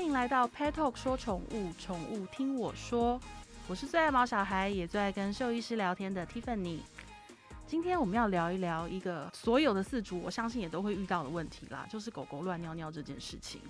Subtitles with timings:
[0.00, 3.20] 欢迎来到 Pet Talk 说宠物，宠物听我说。
[3.68, 6.78] 我是最爱毛小孩，也最爱跟兽医师聊天的 Tiffany。
[7.66, 13.60] 今天我们要聊一聊一个所有的饲主我相信也都会遇到的问题啦，就是狗狗乱尿尿这件事情。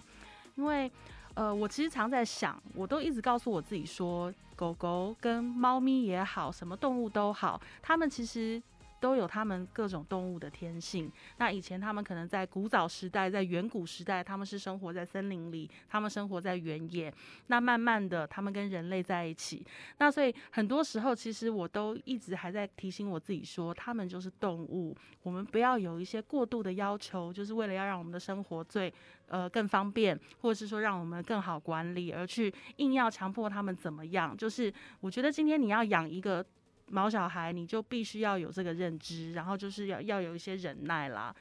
[0.54, 0.88] 因为
[1.34, 8.62] 呃，我其实常在想，我都一直告诉我自己说，狗狗跟猫咪也好，什么动物都好，它们其实。
[9.00, 11.10] 都有他们各种动物的天性。
[11.38, 17.12] 那以前他们可能在古早时代，在远古时代，他们是生活在森林里，他们生活在原野。
[17.46, 19.66] 那慢慢的，他们跟人类在一起。
[19.98, 24.94] 那所以很多时候，其实我都一直还在提醒我自己说，他们就是动物。
[25.22, 28.92] 我们不要有一些过度的要求，就是为了要让我们的生活最
[29.28, 34.36] 呃更方便，或者是说让我们更好管理，而去硬要强迫他们怎么样。
[34.36, 36.44] 就是我觉得今天你要养一个。
[36.90, 41.34] 毛小孩，你就必须要有这个认知，然后就是要要有一些忍耐啦。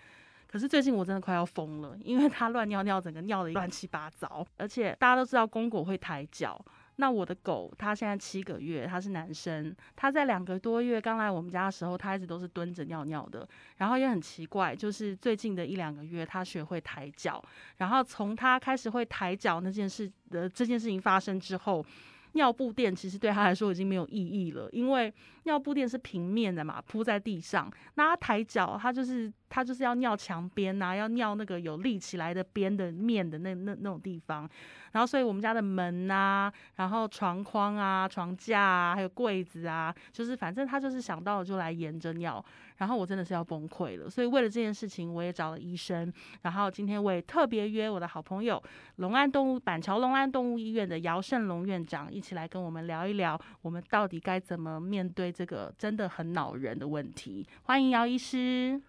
[0.47, 4.43] 可是最近我真的快要疯了，因为他乱尿尿，整个尿的乱七八糟。
[4.57, 6.59] 而且大家都知道公狗会抬脚，
[6.95, 13.47] 那我的狗它现在七个月，它是男生，它在两个多月刚来我们家的时候，它一直都是蹲着尿尿的。
[13.77, 17.43] 然后也很奇怪，就是最近的一两个月，它学会抬脚。
[17.77, 21.85] 然后从它开始会抬脚那件事的这件事情发生之后。
[22.33, 25.13] 尿布垫其实对他来说已经没有意义了，因为
[25.43, 29.31] 尿布垫是平面的嘛，铺在地上，那他抬脚，他就是。
[29.51, 34.47] 他就是要尿墙边呐，要尿那个有立起来的边的面的那那那种地方，
[34.91, 42.45] 然后所以我们家的门呐、啊，然后床框啊、床架啊，还有柜子啊，就是反正他就是想到了就来沿着尿，
[42.79, 48.61] 然后我真的是要崩溃了，所以为了这件事情，我也找了医生，然后今天我也特别约我的好朋友
[48.95, 57.45] 龙安动物板桥龙安动物医院的姚胜龙院长一起来跟我们聊一聊，我们到底该怎么面对这个真的很恼人的问题。
[57.63, 58.81] 欢迎姚医师。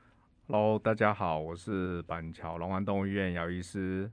[0.47, 4.11] Hello，大家好，我是板桥龙安动物医院姚医师。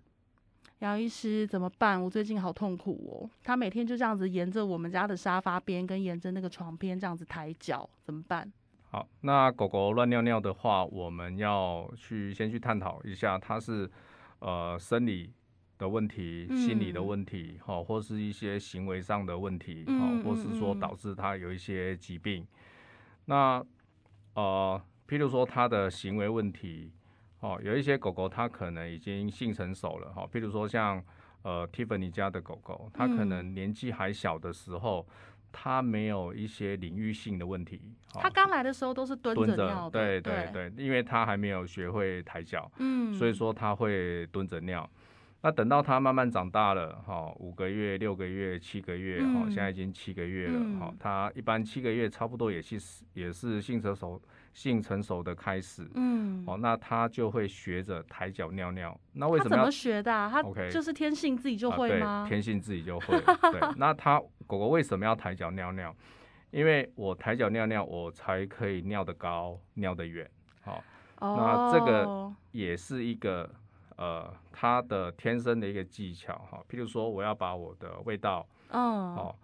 [0.80, 2.04] 姚医师怎么办？
[2.04, 3.30] 我最近好痛苦哦。
[3.44, 8.52] 他每天就这样子沿着我们家的沙发边，跟沿着那个床边这样子抬脚，怎么办？
[8.90, 13.90] 好，那狗狗乱尿尿的话，我们要去先去探讨一下，它是
[14.40, 15.34] 呃生理
[15.78, 22.44] 的问题、嗯、心理的问题，哈，或是一些行为上的问题，哈、嗯，或是说导致它有一些疾病。
[22.44, 22.48] 嗯、
[23.26, 23.66] 那
[24.34, 24.82] 呃。
[25.10, 26.92] 譬如说它的行为问题，
[27.40, 31.02] 哦，有一些狗狗它可能已经性成熟了，哈、哦，譬如说像
[31.44, 35.08] 呃 Tiffany 家的狗狗，它可能年纪还小的时候，
[35.60, 37.82] 它没有一些领域性的问题。
[38.14, 44.88] 它、哦、刚来的时候都是蹲着尿的，对对对，对，因为他还没有学会抬脚，嗯，所以说他会蹲着尿。
[45.42, 54.22] 那等到他慢慢长大了，哈、哦，五个月、六个月、七个月，哈、嗯，现在已经七个月了，哈、嗯，它一般七个月差不多也是也是性成熟。
[54.58, 59.00] 性成熟的开始，嗯，哦，那他就会学着抬脚尿尿。
[59.14, 60.28] 那为什么要他怎么学的啊？
[60.28, 60.42] 他
[60.72, 62.08] 就是天性自己就会吗？
[62.08, 63.22] 啊、对，天性自己就会。
[63.54, 65.96] 对，那他狗狗为什么要抬脚尿尿？
[66.50, 70.28] 因为我抬脚尿尿，我才可以尿得高、尿得远。
[70.62, 70.84] 好、
[71.20, 73.48] 哦，那这个也是一个
[73.96, 76.60] 呃，他的天生的一个技巧哈。
[76.68, 78.82] 譬如说，我要把我的味道，嗯，
[79.14, 79.36] 哦。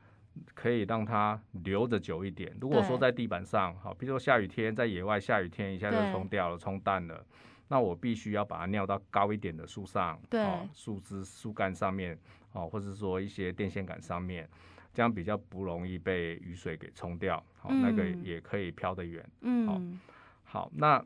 [0.54, 2.56] 可以让它留着久一点。
[2.60, 7.26] 如果说在地板上，好，比如说下雨天，在野外下雨天，一下就冲掉了，冲淡了，
[7.68, 12.18] 那我必须要把它尿到高一点的树上，对，树枝、树干上面，
[12.54, 14.50] 哦，或者说一些电线杆上面，
[14.94, 20.00] 这样比较不容易被雨水给冲掉，好，那个也可以飘得远，嗯，
[20.44, 21.04] 好，那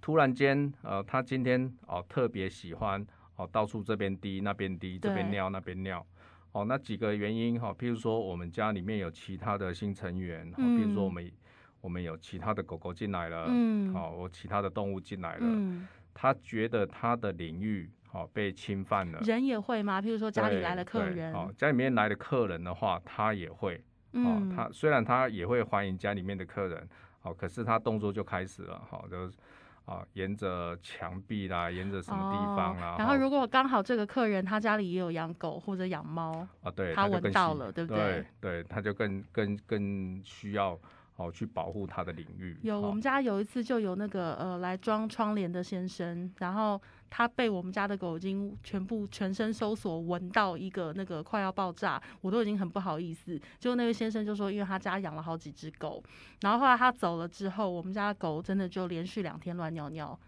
[0.00, 3.04] 突然间，呃，他今天哦特别喜欢
[3.36, 6.04] 哦到处这边滴那边滴，这边尿那边尿。
[6.54, 11.32] 哦，那几个原因哈，譬如说我们家里面有其他的新成员，嗯，譬如说我们
[11.80, 19.18] 我们有其他的狗狗进来了，嗯，好，我其他的动物进来了，嗯，他觉得他的领域好被侵犯了。
[19.22, 20.00] 人也会吗？
[20.00, 26.88] 譬如说家里来了客人，哦，家里面来的客人的话，他也会，哦，他虽然他也会欢迎家里面的客人，
[27.22, 29.36] 哦，可是他动作就开始了，好，就是。
[29.84, 32.96] 啊，沿着墙壁啦，沿着什么地方啦，哦。
[32.98, 38.24] 然后如果刚好这个客人他家里也有养狗或者养猫啊，对，他闻到了，对不对？
[38.40, 40.78] 对，对，他就更更更需要。
[41.16, 42.58] 好，去保护他的领域。
[42.62, 46.80] 有，我们家有一次就有那个呃来装窗帘的先生，然后
[47.16, 53.40] 他被我们家的狗已经全部全身搜索，闻到一个那个快要爆炸，我都已经很不好意思。
[53.60, 56.02] 就那位先生就说，因为他家养了好几只狗，
[56.40, 60.18] 然后后来他走了之后，我们家的狗真的就连续两天乱尿尿，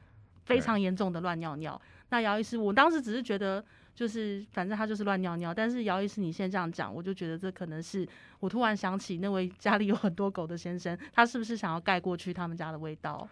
[0.45, 1.81] 非常严重的乱尿尿。
[2.11, 3.65] 那姚医师，我当时只是觉得。
[3.97, 5.55] 就是，反正他就是乱尿尿。
[5.55, 8.07] 但是姚医师，你现在这样讲，我就觉得这可能是
[8.41, 13.27] 我突然想起那位家里有很多狗的先生，他是不是想要盖过去他们家的味道？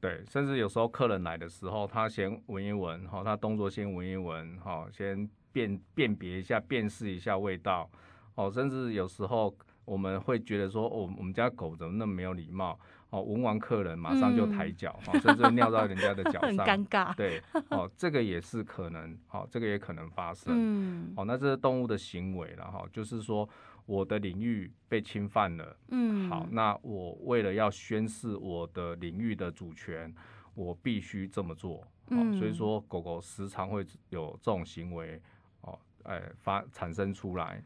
[0.00, 5.28] 对，甚至有时候客人来的时候，他先闻一闻，哈，他动作先闻一闻，哈，先。
[5.50, 7.90] 辨辨别一下、辨识一下味道，
[8.34, 9.52] 哦，甚至有时候
[9.86, 12.78] 我们会觉得说，哦，我们家狗怎么那么没有礼貌？
[13.10, 17.14] 哦，闻完客人马上就抬脚，哈、嗯，甚至尿到人家的脚 上，很尴尬。
[17.16, 20.52] 对，哦，这个也是可能，哦，这个也可能发生。
[20.54, 23.48] 嗯，哦，那这是动物的行为了哈，就是说
[23.88, 25.76] 我的领域被侵犯了。
[25.88, 30.14] 嗯，好，那我为了要宣示我的领域的主权，
[30.54, 31.82] 我必须这么做。
[32.08, 35.18] 嗯，所以说狗狗时常会有这种行为，
[35.62, 37.64] 哦，哎，发产生出来。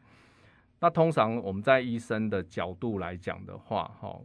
[0.79, 4.17] 那通常我们在医生的角度来讲的话，哈。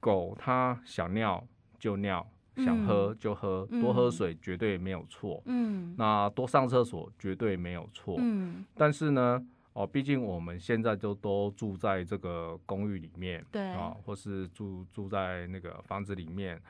[0.00, 1.42] 狗它想尿
[1.78, 5.40] 就尿，想喝就喝，嗯、多喝水绝对没有错。
[5.46, 8.16] 嗯，那多上厕所绝对没有错。
[8.18, 9.42] 嗯，但是呢，
[9.74, 16.60] 哦，毕竟我们现在就都住在这个公寓里面，对啊，或是住住在那个房子里面，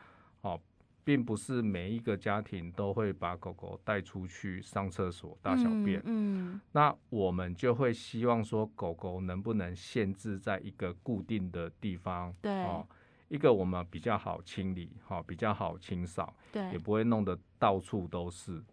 [0.41, 0.61] 哦，
[1.05, 6.01] 并不是每一个家庭都会把狗狗带出去上厕所、大小便。
[6.07, 12.35] 嗯，嗯，那我们就会希望说，狗狗能不能限制在一个固定的地方？
[12.43, 12.87] 对，哦。
[13.29, 18.65] 一个我们比较好清理，哈，比较好清扫，对，也不会弄得到处都是，好，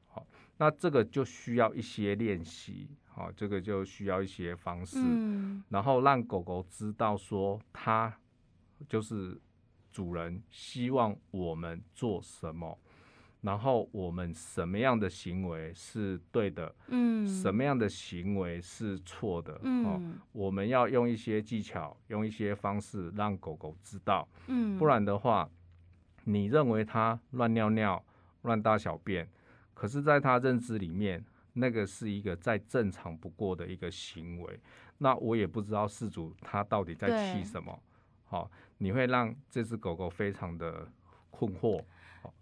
[0.62, 8.16] 那这个就需要一些练习，好，这个就需要一些方式，嗯，然后让狗狗知道说，它
[8.88, 9.42] 就是
[9.92, 12.78] 主人希望我们做什么。
[13.42, 20.00] 然后我们什么样的行为是对的，嗯，什么样的行为是错的，嗯，哦，
[20.31, 25.50] 我们要用一些技巧，用一些方式让狗狗知道，嗯，不然的话，
[26.25, 28.06] 你认为它乱尿尿、
[28.44, 29.28] 乱大小便，
[29.81, 34.60] 可是在他认知里面，那个是一个再正常不过的一个行为，
[35.00, 37.81] 那我也不知道事主他到底在气什么，
[38.25, 40.88] 好，哦，你会让这只狗狗非常的
[41.31, 41.83] 困惑。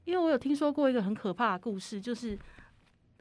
[0.03, 2.37] 因为我有听说过一个很可怕的故事，就是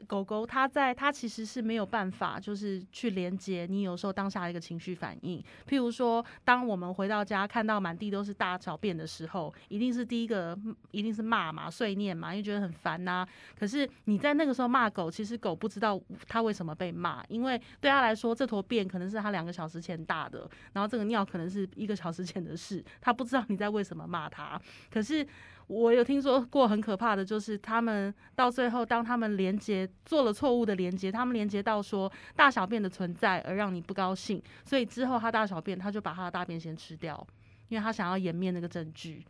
[0.07, 5.43] 狗狗它在它其实是没有办法，就是去连接你有时候当下的一个情绪反应。
[5.69, 10.57] 譬如说，当我们回到家看到满地都是大小便的时候，一定是第一个
[10.93, 13.27] 一定是骂嘛、碎念嘛，因为觉得很烦呐、
[13.59, 24.61] 可是你在那个时候骂狗，其实狗不知道它为什么被骂，因为对它来说，这坨便可能是它两个小时前大的，然后这个尿可能是一个小时前的事，它不知道你在为什么骂它。
[24.91, 25.27] 可是。
[25.69, 37.27] 我有听说过很可怕的，就是他们到最后，当他们连接做了错误的连接，他们连接到说大小便的存在而让你不高兴，所以之后他大小便，他就把他的大便先吃掉，
[37.69, 39.25] 因为他想要掩面那个证据。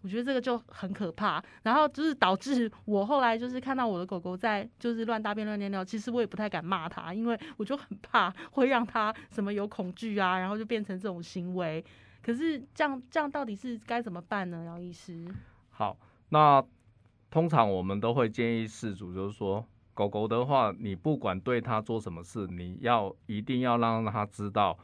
[0.00, 11.84] 我觉得这个就很可怕，然后就是导致我后来就是看到我的狗狗在就是乱大便乱尿尿，其实我也不太敢骂他，因为我就很怕会让他什么有恐惧啊，然后就变成这种行为。
[12.20, 15.24] 可是这样这样到底是该怎么办呢，姚医师？
[15.72, 15.98] 好，
[16.28, 16.64] 那
[17.30, 24.78] 通常我们都会建议饲主，就是说，狗狗的话，你不管对它做什么事，你要一定要让它知道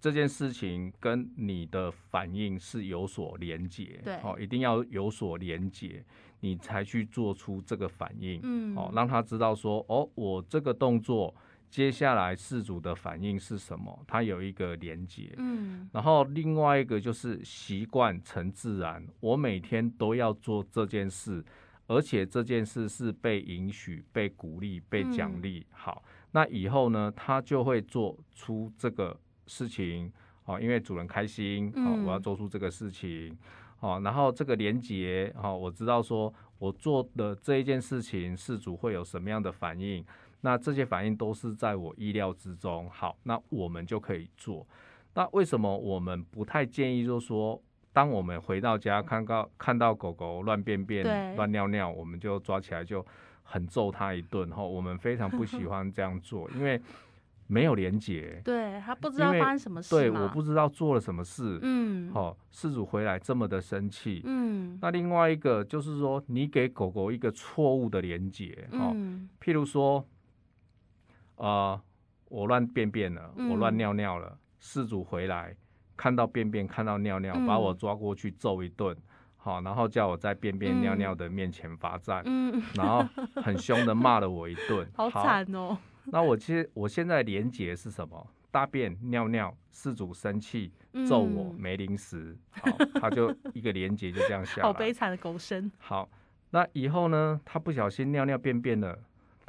[0.00, 6.02] 这件事情跟你的反应是有所连结，对，哦，一定要有所连结，
[6.40, 11.34] 你才去做出这个反应，嗯，哦，让它知道说，哦，我这个动作。
[11.70, 14.04] 接下来事主的反应是什么？
[14.04, 21.44] 它有一个连结，嗯，然后另外一个就是习惯成自然，我每天都要做这件事，
[21.86, 25.64] 而且这件事是被允许、被鼓励、被奖励。
[25.70, 30.12] 好，那以后呢，他就会做出这个事情，
[30.42, 33.38] 好，因为主人开心，好，我要做出这个事情，
[33.78, 40.04] 好，然后这个连结，好，我知道说我做的这一件事情，事主会有什么样的反应。
[40.42, 42.88] 那这些反应都是在我意料之中。
[42.90, 44.66] 好，那我们就可以做。
[45.14, 47.60] 那为什么我们不太建议，就是说，
[47.92, 53.04] 当我们回到家看到看到狗狗乱便便、乱尿尿，我们就抓起来就
[53.42, 54.48] 很揍它一顿？
[54.50, 56.80] 哈，我们非常不喜 欢这样做，因为
[57.48, 58.40] 没有连结。
[58.44, 59.90] 对，他不知道发生什么事。
[59.90, 61.58] 对，我不知道做了什么事。
[61.62, 62.12] 嗯。
[62.12, 64.22] 好，事主回来这么的生气。
[64.24, 64.78] 嗯。
[64.80, 68.68] 那另外一个就是说，你给狗狗一个错误的连结。
[68.70, 69.28] 哈、嗯。
[69.42, 70.06] 譬如说。
[71.40, 71.82] 啊、呃，
[72.28, 74.38] 我乱便便了，我乱尿尿了。
[74.60, 75.56] 饲、嗯、主回来
[75.96, 78.94] 看到便便，看到尿尿，嗯、把我抓过去揍一顿，
[79.36, 83.02] 好，然后叫我在便便尿尿的面前罚站，嗯、然后
[83.42, 85.76] 很凶的骂了我一顿， 好惨哦。
[86.04, 88.26] 那我其实我现在连结是什么？
[88.50, 90.72] 大便尿尿，饲主生气
[91.06, 92.70] 揍我、嗯、没零食，好，
[93.00, 94.62] 他就一个连结就这样下来。
[94.68, 95.70] 好悲惨的狗生。
[95.78, 96.10] 好，
[96.50, 97.40] 那以后呢？
[97.44, 98.98] 他不小心尿尿便便了。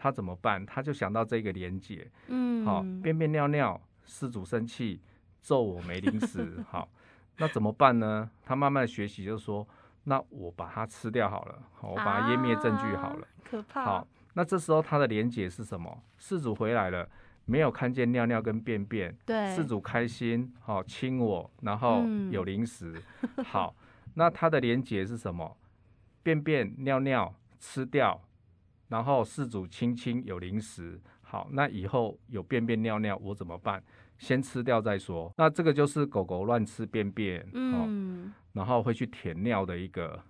[0.02, 0.66] 他怎么办？
[0.66, 5.00] 他就想到这个连结，嗯，好，便便尿尿，失主生气，
[5.42, 6.90] 揍我没零食，好，
[7.38, 8.28] 那怎么办呢？
[8.44, 9.68] 他慢慢的学习，就说，
[10.06, 13.86] 那我把它吃掉好了，好，我把它湮灭证据好了，啊、可怕。
[13.86, 16.02] 好，那这时候他的连结是什么？
[16.20, 17.08] 饲主回来了，
[17.46, 23.00] 没有看见尿尿跟便便，对，饲主开心，好、哦、亲我，然后有零食，
[23.36, 23.76] 嗯、好，
[24.16, 25.56] 那它的连结是什么？
[26.24, 28.20] 便便尿尿吃掉，
[28.92, 33.82] 然后饲主亲亲有零食，好，那以后有便便尿尿我怎么办？
[34.20, 35.34] 先吃掉再说。
[35.38, 40.22] 那这个就是狗狗乱吃便便，嗯，哦、然后会去舔尿的一个。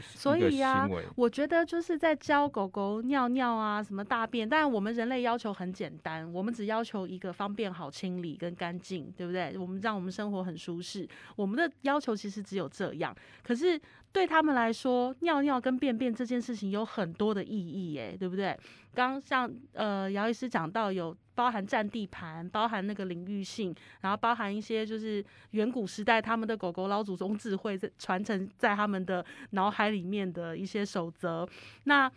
[0.00, 9.56] 所以呀、啊，我觉得就是在教狗狗尿尿啊，什么大便，但我们人类要求很简单，我们只要求一个方便、好清理跟干净，对不对？
[9.58, 13.14] 我们让我们生活很舒适，我们的要求其实只有这样。
[13.42, 13.80] 可是
[14.12, 18.58] 对他们来说，尿尿跟便便这件事情有很多的意义，哎，对不对？
[18.94, 21.16] 刚像呃姚医师讲到有。
[21.40, 31.48] 包含占地盘，包含那个领域性，然后包含一些就是远古时代他们的狗狗老祖宗智慧传承在他们的脑海里面的一些守则。
[31.84, 32.12] 那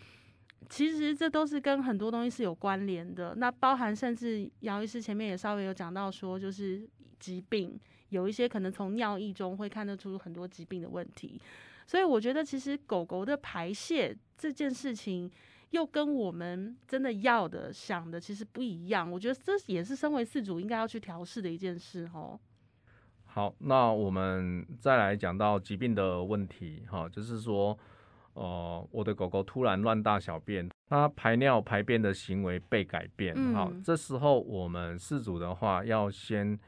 [0.69, 3.33] 其实这都是跟很多东西是有关联的。
[3.37, 6.85] 那包含甚至姚医师前面也稍微有讲到说，就是
[7.17, 11.39] 疾病有一些可能从尿液中会看得出很多疾病的问题。
[11.87, 15.31] 所以我觉得其实狗狗的排泄这件事情。
[15.73, 22.39] 又跟我们真的要的、想的其实不一样，我觉得这也是身为饲主应该要去调试的一件事哦。
[23.25, 27.77] 好，那我们再来讲到疾病的问题，哈，就是说，
[28.33, 36.59] 呃，我的狗狗突然乱大小便，它排尿排便的行为被改变，好，嗯，这时候我们饲主的话要先。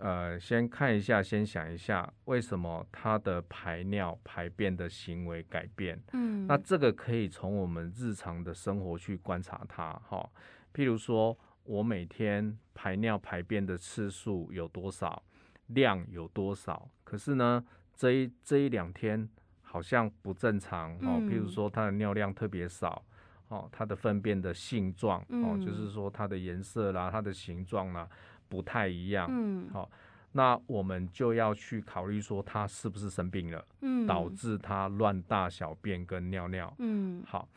[0.00, 6.00] 呃，先看一下，先想一下，为什么它的排尿排便的行为改变？
[6.14, 10.26] 嗯，那这个可以从我们日常的生活去观察它，哈。
[10.72, 15.22] 譬如说，我每天排尿排便的次数有多少，
[15.66, 16.88] 量有多少？
[17.04, 17.62] 可是呢，
[17.94, 19.28] 这一这一两天
[19.60, 21.20] 好像不正常，哦。
[21.28, 23.04] 譬如说，它的尿量特别少，
[23.48, 28.08] 哦，它的粪便的性状，哦，就是说它的颜色啦，它的形状啦。
[28.50, 29.88] 不太一样，嗯，好，
[30.32, 37.48] 那我们就要去考虑说他是不是生病了，嗯，导致他乱大小便跟尿尿，嗯，好，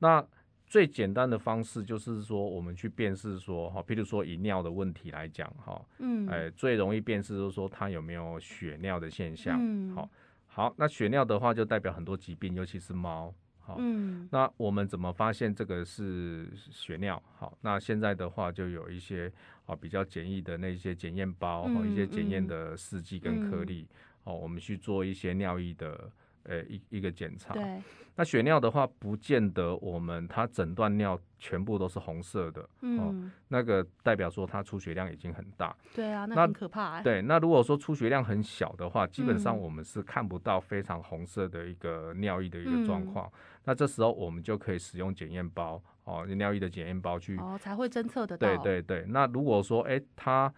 [0.00, 0.22] 那
[0.66, 10.10] 最简单的方式就是说我们去辨识说，哈，譬如说以尿的问题来讲，哈，嗯，哎，最容易辨识就是说他有没有血尿的现象，嗯，好，
[10.46, 13.32] 好，那血尿的话就代表很多疾病，尤其是猫。
[13.78, 17.22] 嗯，那我们怎么发现这个是血尿？
[17.38, 19.32] 好，那现在的话就有一些
[19.66, 23.86] 啊比较简易的那些检验包，和、嗯、一些检验的试剂跟颗粒，
[24.24, 26.10] 哦、嗯，我们去做一些尿液的。
[26.44, 27.54] 呃，一一个检查。
[27.54, 27.82] 对。
[28.16, 32.68] 那血尿的话，不见得我们它诊断尿全部都是红色的。
[32.82, 32.98] 嗯。
[32.98, 35.74] 哦，那个代表说它出血量已经很大。
[35.94, 37.02] 对啊，那很可怕欸。
[37.02, 43.26] 对，那如果说出血量很小的话，基本上我们是看不到非常红色的一个尿液的一个状况。
[43.26, 43.32] 嗯。
[43.64, 47.38] 那这时候我们就可以使用检验包哦，尿液的检验包去。
[47.38, 48.46] 哦，才会侦测得到。
[48.46, 49.06] 对对对。
[49.08, 50.52] 那如果说，哎，它。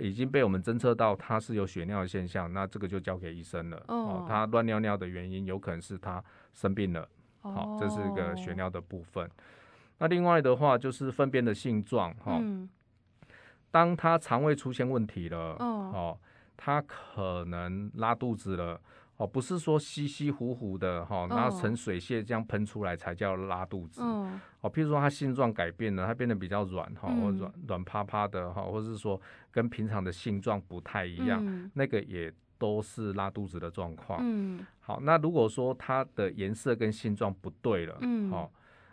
[0.00, 3.82] 已经被我们侦测到它是有血尿的现象，那这个就交给医生了。
[3.88, 7.08] 哦，他乱尿尿的原因有可能是他生病了。
[7.40, 9.30] 好，这是一个血尿的部分。
[9.98, 12.40] 那另外的话就是粪便的性状哈，
[13.70, 16.18] 当他肠胃出现问题了，哦，
[16.56, 18.80] 他可能拉肚子了。
[19.18, 24.00] 哦，不是说稀稀糊糊的哈，然后呈水泄这样喷出来才叫拉肚子。
[24.00, 29.20] 哦，譬如说它性状改变了，它变得比较软哈，或软软趴趴的哈，或者是说
[29.50, 34.20] 跟平常的性状不太一样，嗯、那个也都是拉肚子的状况。
[34.22, 38.52] 嗯，好，那如果说它的颜色跟性状不对了，嗯，好，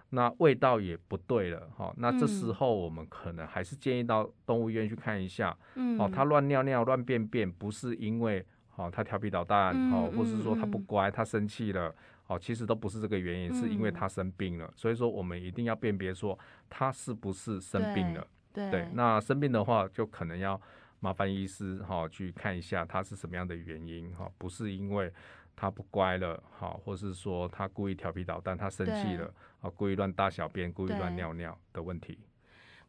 [0.10, 5.56] 那味道也不对了，哈，那这时候我们可能还是建议到动物医院去看一下。
[5.76, 8.44] 嗯，哦，它乱尿尿、乱便便，不是因为。
[8.76, 11.96] 好，他调皮捣蛋，哦，或是说他不乖，他生气了，
[12.28, 14.70] 哦，其实都不是这个原因，是因为他生病了。
[14.76, 16.38] 所以说，我们一定要辨别说
[16.70, 18.28] 他是不是生病了。
[18.52, 20.60] 对，那生病的话，就可能要
[21.00, 25.12] 麻烦医师哈去看一下他是什么样的原因哈，不是因为
[25.56, 32.20] 他不乖了，好，或是说他故意调皮捣蛋，他生气了，啊，故意乱大小便，故意乱尿尿的问题。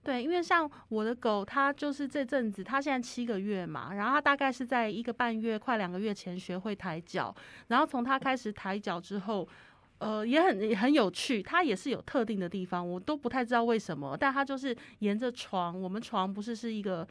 [0.06, 7.34] 对，因为像我的狗，它就是这阵子，它现在七个月嘛，然后它大概是在一个半月、快两个月前学会抬脚，
[7.66, 9.48] 然后从它开始抬脚之后，
[9.98, 17.04] 呃，也很也很有趣，它也是有特定的地方，我都不太知道为什么，但它就是沿着床，我们床不是是一个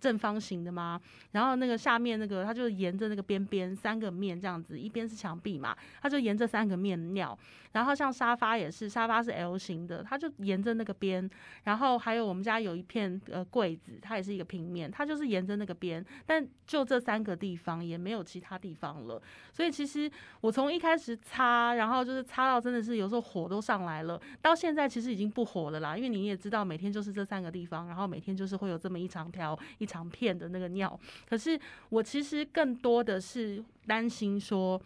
[0.00, 1.00] 正方形的吗？
[1.32, 7.38] 然后那个下面那个，它就沿着那个边边三个面这样子，一边是墙壁嘛，它就沿着三个面尿。
[7.72, 11.28] 然后像沙发也是，沙发是 L 型的，它就沿着那个边。
[11.64, 16.04] 然后还有我们家有一片呃柜子，它也是一个平面，它就是沿着那个边。
[16.24, 19.20] 但就这三个地方，也没有其他地方了。
[19.52, 31.00] 所以其实我从一开始擦，然后就是擦到真的是有时候火都上来了，到现在其实已经不火了啦，因为你也知道每天就是这三个地方，然后每天就是会有这么一长条一长片的那个尿。
[31.26, 34.80] 可是我其实更多的是担心说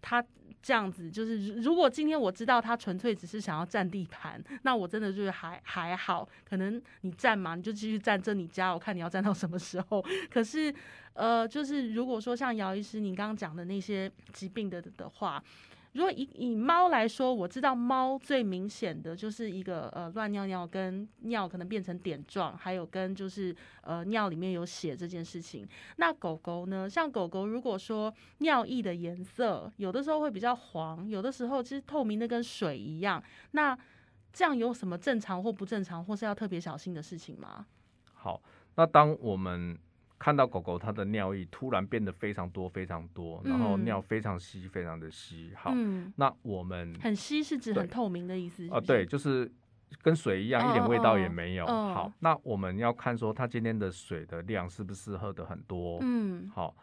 [0.00, 0.22] 他。
[0.62, 10.04] 这样子就是，如果今天我知道他纯粹只是想要占地盘，那我真的就是还还好，可能你占嘛，你就继续占这你家，我看你要占到什么时候。
[10.28, 10.74] 可是，
[11.12, 15.40] 呃，就是如果说像姚医师你刚刚讲的那些疾病的的话。
[15.96, 25.66] 如果以以猫来说，我知道猫最明显的就是一个呃乱尿尿跟尿可能变成点状，还有跟就是呃尿里面有血这件事情。
[25.96, 26.88] 那狗狗呢？
[26.88, 33.22] 像狗狗如果说尿液的颜色有的时候会比较黄，有的时候其实透明的跟水一样。
[33.52, 33.74] 那
[34.34, 37.64] 这样有什么正常或不正常，或是要特别小心的事情吗？
[38.12, 38.42] 好，
[38.74, 39.78] 那当我们。
[40.18, 45.52] 看到狗狗它的尿液突然变得非常多非常多，然后尿非常稀非常的稀。
[45.54, 48.78] 好，嗯、那我们很稀是指很透明的意思是不是？
[48.78, 49.50] 啊，对，就是
[50.02, 51.64] 跟水一样，哦、一点味道也没有。
[51.66, 55.98] 哦、好，那我们要看说它今天的水的量是不是喝得很多？
[56.02, 56.74] 嗯，好，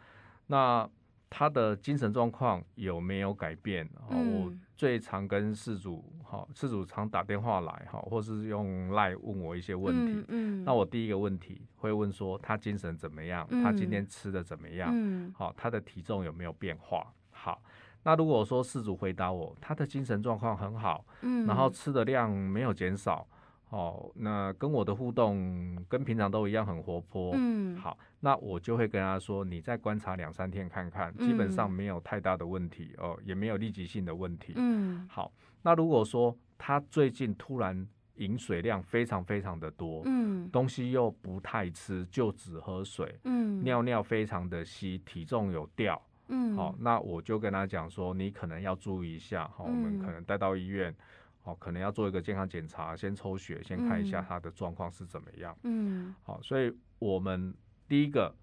[0.46, 0.88] 那。
[1.28, 3.88] 他的精神状况有没有改变？
[4.10, 10.12] 嗯、我最常跟事主，哈，事主常打电话来，哈，或是用 LINE 问我一些问题。
[10.28, 13.46] 嗯嗯、那我第一个问题会问说，他精神怎么样？
[13.50, 14.90] 嗯、他今天吃的怎么样？
[14.92, 17.12] 嗯、好，他的体重有没有变化？
[17.30, 17.60] 好，
[18.02, 23.26] 那如果说事主回答我，他的精神状况很好，嗯、然后吃的量没有减少。
[23.70, 27.32] 哦，那跟我的互动跟平常都一样很活泼。
[27.34, 34.52] 嗯，好，那我就会跟他说，你再观察两三天看看，基本上没有太大的问题哦，也没有立即性的问题。
[34.54, 50.94] 嗯，好，那如果说他最近突然饮水量非常非常的多，嗯，东西又不太吃，就只喝水，嗯，尿尿非常的稀，体重有掉，嗯，好，那我就跟他讲说，你可能要注意一下，好，我们可能带到医院。
[51.44, 55.56] 哦，可能要做一个健康检查，先抽血，先看一下他的状况是怎么样。
[55.62, 57.54] 嗯，好，所以我们
[57.86, 58.34] 第一个，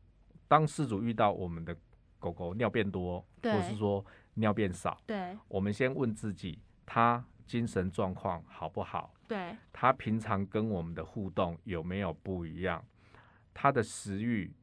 [0.47, 1.75] 当事主遇到我们的
[2.19, 9.13] 狗狗尿变多，对或是说尿变少，对，我们先问自己，他精神状况好不好？
[9.27, 12.83] 对，他平常跟我们的互动有没有不一样？
[13.53, 14.53] 他的食欲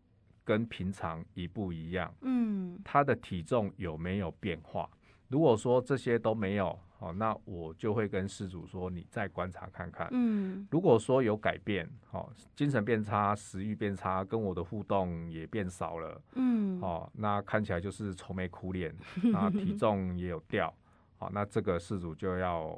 [0.44, 2.14] 跟平常一不一样？
[2.20, 4.88] 嗯，他的体重有没有变化？
[5.28, 10.08] 如果说这些都没有，好，那我就会跟事主说，你再观察看看。
[10.10, 18.94] 嗯，如果说有改变，好，精神变差，食欲变差，跟我的互动也变少了，嗯，哦，那看起来就是愁眉苦脸，
[19.34, 20.74] 啊，体重也有掉，
[21.18, 22.74] 好，那这个事主就要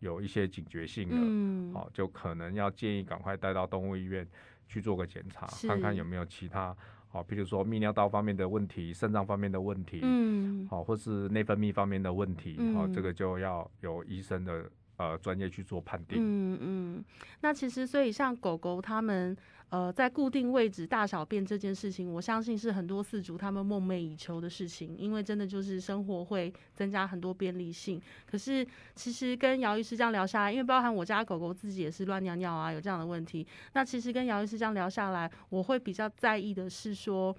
[0.00, 4.26] 有一些警觉性了，嗯，好，就可能要建议赶快带到动物医院
[4.66, 6.76] 去做个检查，看看有没有其他。
[7.08, 16.18] 好，比如说泌尿道方面的问题、肾脏方面的问题，嗯，好，或是内分泌方面的问题，好、嗯，这个就要有医生的呃专业去做判定。
[16.20, 17.04] 嗯嗯，
[17.40, 19.36] 那其实所以像狗狗它们。
[19.68, 28.00] 呃，在固定位置大小便这件事情，我相信是很多饲主他们梦寐以求的事情，因为真的就是生活会增加很多便利性。
[28.30, 33.44] 可是其实跟姚医师这样聊下来，因为包含我家狗狗自己也是乱尿尿啊，有这样的问题。
[33.72, 37.36] 那其实跟姚医师这样聊下来，我会比较在意的是说，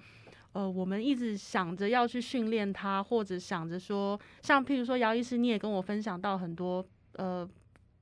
[0.52, 7.48] 呃，我们一直想着要去训练它，或者想着说，像譬如说姚医师，你也跟我分享到很多，呃。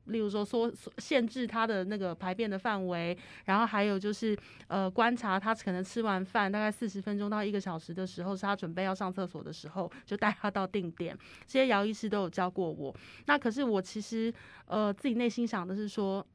[0.07, 4.37] 例如说，说限制他的那个排便的范围，然后还有就是，
[4.69, 11.17] 呃，观察他可能吃完饭大概四十分钟到一个小时的时候，是他准备要上厕所的时候，就带他到定点。
[11.47, 12.95] 这些姚医师都有教过我。
[13.27, 14.33] 那可是我其实，
[14.67, 16.27] 呃，自己内心想的是说，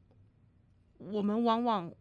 [0.97, 1.91] 我们往往。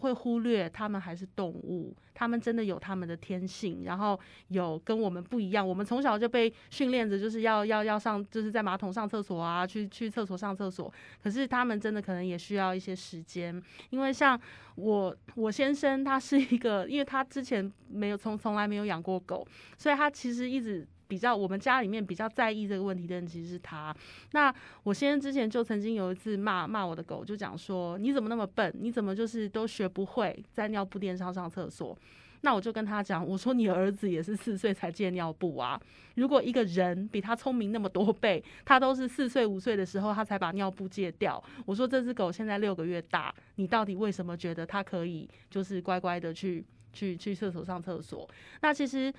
[0.00, 5.66] 会忽略他们还是动物，他们真的有他们的天性，然后有跟我们不一样。
[5.66, 10.92] 我们从小就被训练着，就是要要要上，就是在马桶上厕所啊，去去厕所上厕所。
[11.22, 14.40] 可是他们真的可能也需要一些时间，因为像
[14.74, 19.46] 我我先生他是一个，因为他之前没有从从来没有养过狗，
[19.78, 20.86] 所以他其实一直。
[21.10, 23.92] 比较我们家里面比较在意这个问题的人其实是他。
[24.30, 28.72] 那我先生之前就曾经有一次骂骂我的狗，就讲说，你怎么那么笨？
[28.78, 31.98] 你怎么就是都学不会在尿布垫上上厕所？
[32.42, 35.78] 那我就跟他讲，我说你儿子也是四岁才戒尿布啊。
[36.14, 41.42] 如果一个人比他聪明那么多倍，他都是四岁五岁的时候他才把尿布戒掉。
[41.66, 48.26] 我说这只狗现在六个月大，你到底为什么觉得它可以就是乖乖的去去去厕所上厕所？
[48.62, 49.12] 那其实。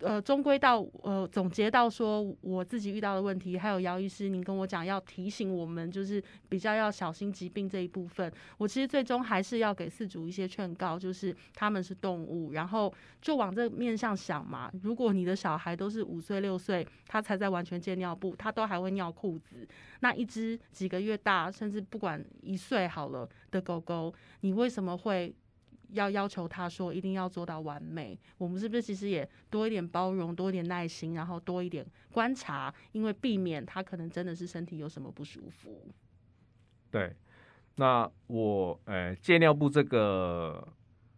[0.00, 8.32] 呃，终归到呃，总结到说我自己遇到的问题，还有姚医师，您跟我讲要提醒我们，就是比较要小心疾病这一部分。
[8.58, 14.70] 我其实最终还是要给饲主一些劝告，就是他们是动物，然后就往这面向想嘛。
[14.82, 19.66] 如果你的小孩都是五岁六岁，他才在完全戒尿布，他都还会尿裤子，
[19.98, 25.34] 那一只几个月大，甚至不管一岁好了的狗狗，你为什么会？
[25.92, 35.86] 要要求他说一定要做到完美，我们是不是其实也多一点包容，多一点耐心，然后多一点观察，因为避免他可能真的是身体有什么不舒服。
[36.90, 37.14] 对，
[37.76, 40.66] 那我呃戒尿布这个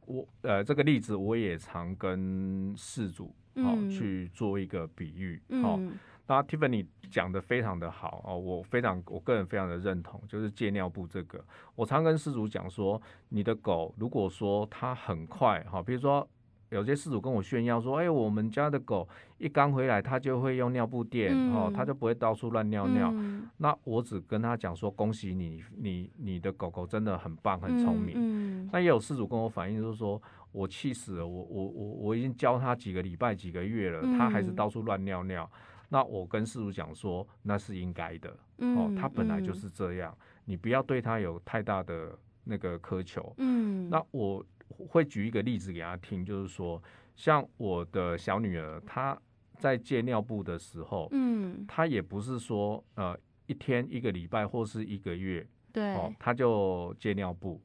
[0.06, 5.92] 我呃这个例子我也常跟事主好、嗯、去做一个比喻，好、嗯。
[6.30, 11.44] 那 Tiffany 讲的非常的好哦，我非常我个人非常的认同，就是借尿布这个。
[11.74, 16.24] 我常跟饲主讲说，你的狗如果说它很快哈，比如说
[16.68, 23.12] 有些事主跟我炫耀说，哎，我们家的狗一刚回来，它就会用尿布垫哦，它就不会到处乱尿尿。
[23.56, 28.70] 那我只跟他讲说，恭喜你，你你的狗狗真的很棒，很聪明。
[28.70, 35.50] 那也有事主跟我反映，就是说我气死了，我我我我已经教它几个礼拜几个月了，它还是到处乱尿尿。
[35.92, 44.42] 那我跟饲主讲说，那是应该的，嗯，哦，他本来就是这样，嗯，你不要对他有太大的那个苛求，嗯，那我
[44.88, 46.80] 会举一个例子给他听，就是说，
[47.16, 49.20] 像我的小女儿，她
[49.58, 57.60] 在借尿布的时候，嗯，她也不是说呃一天一个礼拜或是一个月，对，哦，她就借尿布。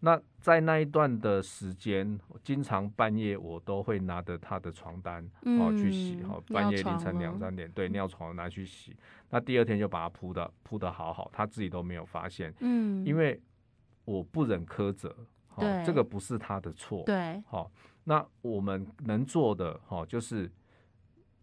[0.00, 8.94] 那在那一段的时间，经常半夜我都会拿着他的床单、嗯、哦去洗哦，半夜凌晨两三点，对，尿床拿去洗。
[9.30, 12.54] 那第二天就把它铺的铺的好好，他自己都没有发现。
[12.60, 13.40] 嗯，因为
[14.04, 15.16] 我不忍苛责，
[15.54, 17.02] 哦，这个不是他的错。
[17.04, 17.70] 对，好，哦，
[18.04, 20.50] 那我们能做的哈，哦，就是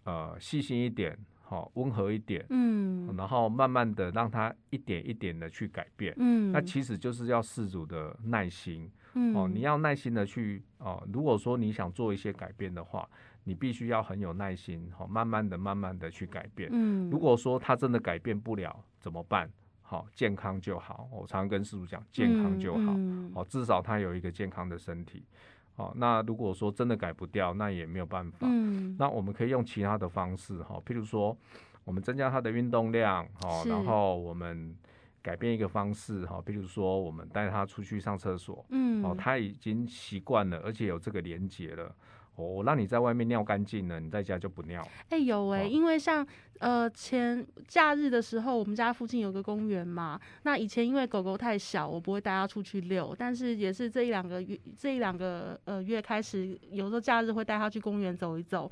[0.03, 1.17] 呃细心一点。
[1.45, 13.07] 好，温和一点，嗯，然后慢慢的让他一点一点的去改变，嗯，那其实就是要事主的耐心，嗯，哦，你要耐心的去，哦，如果说你想做一些改变的话，
[13.43, 19.49] 你必须要很有耐心，好，慢慢的、慢慢的去改变，嗯，如果说他真的改变不了，怎么办？
[19.81, 22.95] 好，健康就好，我常常跟饲主讲，健康就好，
[23.35, 25.23] 哦，至少他有一个健康的身体。
[25.75, 28.39] 好，那如果说真的改不掉，那也没有办法。
[28.41, 31.35] 嗯，那我们可以用其他的方式哈，譬如说，
[31.83, 34.75] 我们增加他的运动量，哈，然后我们
[35.21, 41.95] 改变一个方式哈，譬如说，我们带他出去上厕所，嗯，哦，他已经习惯了，而且有这个连接了。
[42.35, 44.81] 我让你在外面尿干净了，你在家就不尿。
[45.09, 46.25] 哎、欸，有哎、欸，因为像
[46.59, 50.19] 呃前假日的时候，我们家附近有个公园嘛。
[50.43, 53.15] 那以前因为狗狗太小，我不会带它出去遛。
[53.17, 58.69] 但是也是这一两个月，这一两个呃月开始，有时候假日会带它去公园走一走。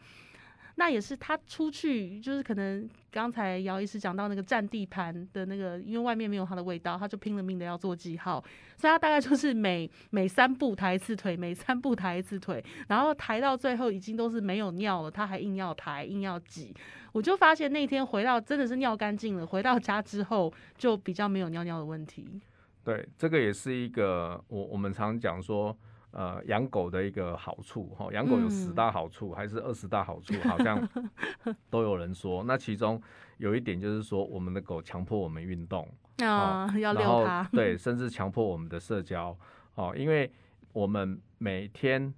[0.81, 8.43] 那也是他出去，就是可能刚才姚医师讲到那个占地盘的那个，因为外面没有他的味道，他就拼了命的要做记号，
[8.77, 16.73] 所以他大概就是每每三步抬一次腿，每三步抬一次腿，然后抬到最后已经都是没有尿了，他还硬要抬，硬要挤。
[17.11, 22.41] 我就发现那天回到真的是尿干净了，回到家之后就比较没有尿尿的问题。
[22.83, 25.77] 对，这个也是一个我我们常讲说。
[26.11, 30.85] 呃，养狗的一个好处哈，养狗有十大好处、嗯、还是二十大好处，好像
[31.71, 32.43] 都有人说。
[32.43, 33.01] 那其中
[33.37, 39.35] 有一点就是说，我们的狗强迫我们运动啊，要遛它，对，甚至强迫我们的社交
[39.75, 40.29] 哦，因为
[40.73, 42.13] 我们每天，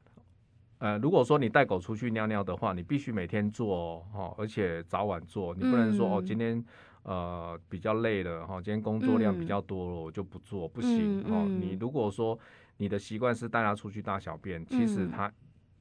[0.80, 6.66] 呃，如果说你带狗出去尿尿的话，你必须每天做哦，而且早晚做，你不能说、嗯、哦，今天
[7.04, 11.46] 呃比较累了哈，今天工作量比较多了，我就不做，不行哦。
[11.48, 12.38] 你如果说
[12.78, 15.32] 你的习惯是带它出去大小便，其实它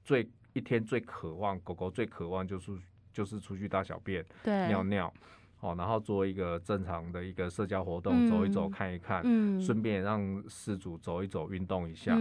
[0.04, 2.72] 最一天最渴望，狗狗最渴望就是
[3.12, 5.12] 就是出去大小便，对，尿尿，
[5.60, 9.22] 哦，然后做一个正常的一个社交活动，走一走，看一看，
[9.60, 12.16] 顺便让事主走一走，运动一下，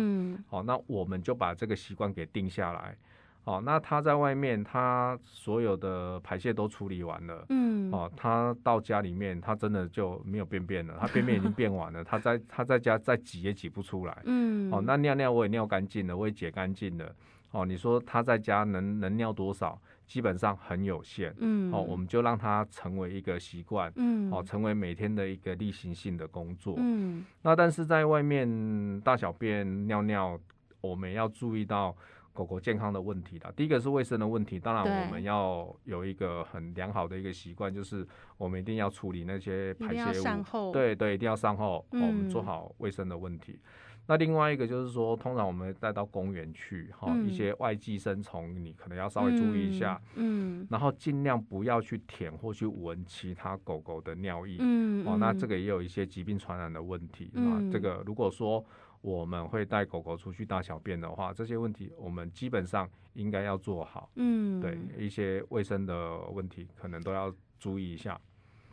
[0.48, 2.98] 好，那我们就把这个习惯给定下来。
[3.43, 7.43] 哦，那他在外面，他所有的排泄都处理完了。
[7.49, 7.91] 嗯。
[7.91, 10.95] 哦，他到家里面，他真的就没有便便了。
[10.99, 14.21] 他便便已经便完了，他在他在家再挤也挤不出来。
[14.25, 14.71] 嗯。
[14.71, 17.15] 哦，那尿尿我也尿干净了，我也解干净了。
[17.49, 19.82] 哦，你说他在家能能尿多少？
[20.06, 21.34] 基本上很有限。
[21.39, 21.73] 嗯。
[21.73, 23.91] 哦，我们就让他成为一个习惯。
[23.95, 24.32] 嗯。
[24.32, 26.75] 哦，成为每天的一个例行性的工作。
[26.77, 27.25] 嗯。
[27.41, 30.39] 那但是在外面大小便尿尿，
[30.80, 31.97] 我们要注意到。
[32.34, 33.52] 狗狗健康的问题啦。
[33.56, 43.60] 第一个是卫生的问题，当然我们要有一个很良好的一个习惯，就是我们一定要处理那些排泄物，对对，一定要善后，嗯、我们做好卫生的问题。
[44.08, 50.67] 那另外一个就是说，通常我们带到公园去，哈、嗯，一些外寄生虫，你可能要稍微注意一下，嗯，嗯。
[50.72, 58.65] 然后尽量不要去舔或去闻其他狗狗的尿液，嗯，哦，那这个也有一些疾病传染的问题，啊，这个如果说
[59.02, 68.20] 我们会带狗狗出去大小便的话，这些问题我们基本上应该要做好，嗯，对，一些卫生的问题可能都要注意一下。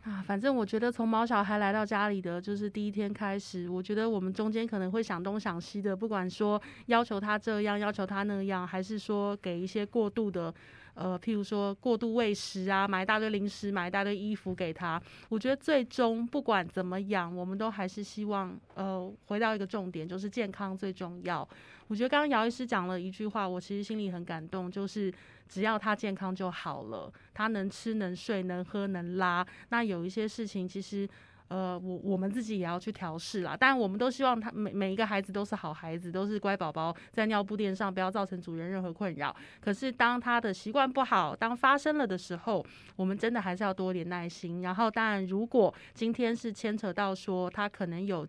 [0.03, 10.53] 啊，反正我觉得从毛小孩来到家里的就是第一天开始，我觉得我们中间可能会想东想西的，不管说要求他这样，要求他那样，还是说给一些过度的。
[10.93, 15.01] 呃，譬如说过度喂食啊，买一大堆零食，买一大堆衣服给他。
[15.29, 21.47] 我觉得最终不管怎么样，我们都还是希望呃回到一个重点，就是健康最重要。
[21.87, 25.13] 我觉得刚刚姚医师讲了一句话，我其实心里很感动，就是
[25.47, 29.45] 只要他健康就好了，他能吃能睡能喝能拉。
[29.69, 31.07] 那有一些事情其实。
[31.49, 33.57] 呃，我我们自己也要去调试啦。
[33.59, 39.35] 但，我们都希望他每每一个孩子都是好孩子，都是乖宝宝，在尿布垫上不要造成主人任何困扰。
[39.59, 44.61] 可是，当他的习惯不好，当发生了的时候，我们真的还是要多一点耐心。
[44.61, 48.25] 然后，当然，如果今天是牵扯到说他可能有。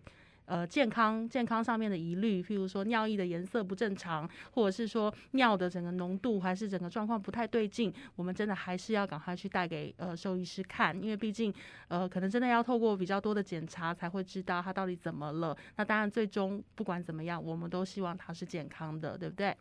[0.51, 11.53] 呃，健康健康上面的疑虑，譬如说尿液的颜色不正常，或者是说尿的整个浓度还是整个状况不太对劲，我们真的还是要赶快去带给呃兽医师看，因为毕竟
[11.87, 15.55] 呃可能真的要透过比较多的检查才会知道他到底怎么了。
[15.77, 19.55] 那当然最终不管怎么样，我们都希望他是健康的，对不对？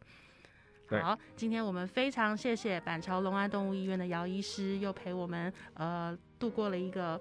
[1.01, 7.21] 好，今天我们非常谢谢板桥龙安动物医院的姚医师，又陪我们呃度过了一个。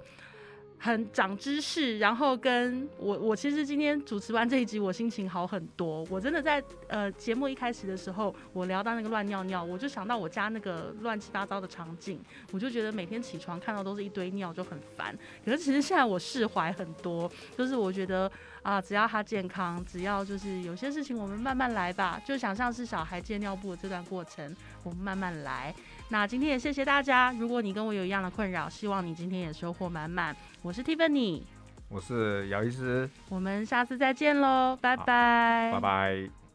[0.82, 6.08] 很长知识，然后跟我，我其实今天主持完这一集，我心情好很多。
[6.10, 15.14] 我真的在呃节目一开始的时候，我聊到那个乱尿尿，我就想到我家那个乱七八糟的场景，我就觉得每天起床看到都是一堆尿就很烦。
[15.44, 25.76] 可是其实现在我释怀很多，就是我觉得啊，只要他健康，只要就是有些事情我们慢慢来吧，就想像是小孩戒尿布的这段过程，我们慢慢来。
[26.12, 27.32] 那今天也谢谢大家。
[27.40, 30.36] 如果你跟我有一样的困扰，希望你今天也收获满满。
[30.64, 31.44] 我是 Tiffany，
[31.88, 36.49] 我是姚医师，我们下次再见喽，拜拜，拜拜。